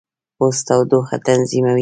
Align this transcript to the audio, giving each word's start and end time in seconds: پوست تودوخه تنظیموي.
پوست 0.37 0.65
تودوخه 0.67 1.17
تنظیموي. 1.25 1.79